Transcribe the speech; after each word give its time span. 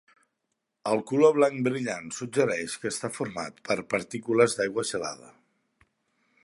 El 0.91 1.01
color 1.11 1.33
blanc 1.35 1.59
brillant 1.67 2.07
suggereix 2.21 2.75
que 2.85 2.91
està 2.95 3.13
format 3.19 3.61
per 3.69 3.77
partícules 3.95 4.61
d'aigua 4.61 4.87
gelada. 4.95 5.33